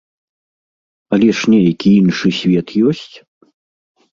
Але 1.17 1.27
ж 1.39 1.53
нейкі 1.55 1.89
іншы 2.01 2.29
свет 2.39 2.67
ёсць! 2.89 3.13